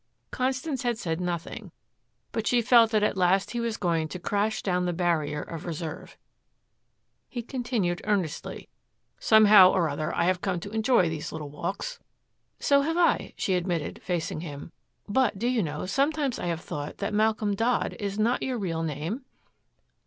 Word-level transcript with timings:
Constance 0.31 0.81
had 0.81 0.97
said 0.97 1.21
nothing, 1.21 1.71
but 2.31 2.47
she 2.47 2.59
felt 2.59 2.89
that 2.89 3.03
at 3.03 3.15
last 3.15 3.51
he 3.51 3.59
was 3.59 3.77
going 3.77 4.07
to 4.07 4.17
crash 4.17 4.63
down 4.63 4.85
the 4.87 4.93
barrier 4.93 5.43
of 5.43 5.63
reserve. 5.63 6.17
He 7.29 7.43
continued 7.43 8.01
earnestly, 8.05 8.67
"Somehow 9.19 9.69
or 9.71 9.87
other 9.89 10.11
I 10.15 10.23
have 10.23 10.41
come 10.41 10.59
to 10.61 10.71
enjoy 10.71 11.07
these 11.07 11.31
little 11.31 11.51
walks." 11.51 11.99
"So 12.59 12.81
have 12.81 12.97
I," 12.97 13.33
she 13.37 13.53
admitted, 13.53 14.01
facing 14.01 14.41
him; 14.41 14.71
"but, 15.07 15.37
do 15.37 15.47
you 15.47 15.61
know, 15.61 15.85
sometimes 15.85 16.39
I 16.39 16.47
have 16.47 16.61
thought 16.61 16.97
that 16.97 17.13
Malcolm 17.13 17.53
Dodd 17.53 17.95
is 17.99 18.17
not 18.17 18.41
your 18.41 18.57
real 18.57 18.81
name?" 18.81 19.23